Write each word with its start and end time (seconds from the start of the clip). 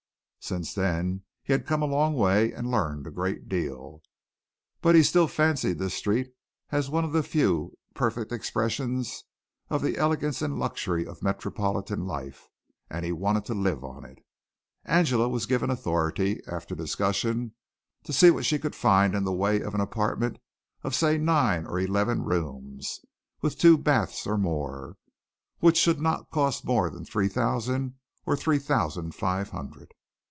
Since 0.43 0.73
then 0.73 1.21
he 1.43 1.53
had 1.53 1.67
come 1.67 1.83
a 1.83 1.85
long 1.85 2.15
way 2.15 2.51
and 2.51 2.71
learned 2.71 3.05
a 3.05 3.11
great 3.11 3.47
deal, 3.47 4.01
but 4.81 4.95
he 4.95 5.03
still 5.03 5.27
fancied 5.27 5.77
this 5.77 5.93
street 5.93 6.33
as 6.71 6.89
one 6.89 7.05
of 7.05 7.11
the 7.13 7.21
few 7.21 7.77
perfect 7.93 8.31
expressions 8.31 9.23
of 9.69 9.83
the 9.83 9.97
elegance 9.99 10.41
and 10.41 10.57
luxury 10.57 11.05
of 11.05 11.21
metropolitan 11.21 12.05
life, 12.05 12.49
and 12.89 13.05
he 13.05 13.11
wanted 13.11 13.45
to 13.45 13.53
live 13.53 13.83
on 13.83 14.03
it. 14.03 14.17
Angela 14.83 15.29
was 15.29 15.45
given 15.45 15.69
authority, 15.69 16.41
after 16.47 16.73
discussion, 16.73 17.53
to 18.03 18.11
see 18.11 18.31
what 18.31 18.43
she 18.43 18.57
could 18.57 18.75
find 18.75 19.13
in 19.13 19.23
the 19.23 19.31
way 19.31 19.61
of 19.61 19.75
an 19.75 19.79
apartment 19.79 20.39
of 20.83 20.95
say 20.95 21.19
nine 21.19 21.67
or 21.67 21.79
eleven 21.79 22.23
rooms 22.23 23.01
with 23.41 23.59
two 23.59 23.77
baths 23.77 24.25
or 24.25 24.39
more, 24.39 24.97
which 25.59 25.77
should 25.77 26.01
not 26.01 26.31
cost 26.31 26.65
more 26.65 26.89
than 26.89 27.05
three 27.05 27.29
thousand 27.29 27.93
or 28.25 28.35
three 28.35 28.59
thousand 28.59 29.13
five 29.15 29.51
hundred. 29.51 29.93